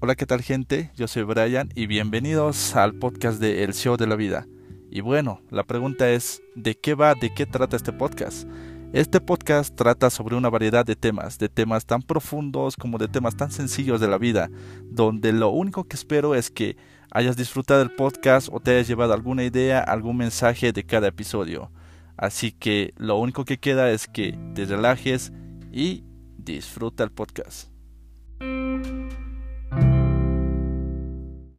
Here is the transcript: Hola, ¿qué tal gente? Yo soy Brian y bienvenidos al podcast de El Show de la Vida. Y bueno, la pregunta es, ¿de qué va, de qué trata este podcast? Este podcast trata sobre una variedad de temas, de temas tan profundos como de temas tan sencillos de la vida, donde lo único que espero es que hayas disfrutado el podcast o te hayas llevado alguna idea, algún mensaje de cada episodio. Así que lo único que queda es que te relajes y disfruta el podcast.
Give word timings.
Hola, 0.00 0.16
¿qué 0.16 0.26
tal 0.26 0.42
gente? 0.42 0.90
Yo 0.96 1.08
soy 1.08 1.22
Brian 1.22 1.70
y 1.74 1.86
bienvenidos 1.86 2.76
al 2.76 2.94
podcast 2.94 3.40
de 3.40 3.64
El 3.64 3.72
Show 3.72 3.96
de 3.96 4.06
la 4.06 4.16
Vida. 4.16 4.46
Y 4.90 5.00
bueno, 5.00 5.40
la 5.50 5.62
pregunta 5.62 6.10
es, 6.10 6.42
¿de 6.54 6.74
qué 6.74 6.94
va, 6.94 7.14
de 7.14 7.32
qué 7.32 7.46
trata 7.46 7.76
este 7.76 7.92
podcast? 7.92 8.46
Este 8.92 9.20
podcast 9.20 9.74
trata 9.74 10.10
sobre 10.10 10.36
una 10.36 10.50
variedad 10.50 10.84
de 10.84 10.94
temas, 10.94 11.38
de 11.38 11.48
temas 11.48 11.86
tan 11.86 12.02
profundos 12.02 12.76
como 12.76 12.98
de 12.98 13.08
temas 13.08 13.36
tan 13.36 13.50
sencillos 13.50 14.00
de 14.00 14.08
la 14.08 14.18
vida, 14.18 14.50
donde 14.82 15.32
lo 15.32 15.48
único 15.48 15.84
que 15.84 15.96
espero 15.96 16.34
es 16.34 16.50
que 16.50 16.76
hayas 17.10 17.36
disfrutado 17.36 17.80
el 17.80 17.94
podcast 17.94 18.48
o 18.52 18.60
te 18.60 18.72
hayas 18.72 18.88
llevado 18.88 19.14
alguna 19.14 19.44
idea, 19.44 19.80
algún 19.80 20.18
mensaje 20.18 20.72
de 20.72 20.84
cada 20.84 21.08
episodio. 21.08 21.70
Así 22.18 22.52
que 22.52 22.92
lo 22.98 23.16
único 23.16 23.46
que 23.46 23.58
queda 23.58 23.90
es 23.90 24.06
que 24.06 24.38
te 24.54 24.66
relajes 24.66 25.32
y 25.72 26.04
disfruta 26.36 27.04
el 27.04 27.10
podcast. 27.10 27.73